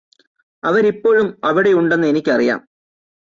[0.63, 2.59] അവരിപ്പോഴും അവിടെയുണ്ടെന്ന് എനിക്കറിയാം